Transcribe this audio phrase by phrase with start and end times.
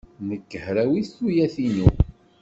[0.27, 1.89] Nekk hrawit tuyat-inu.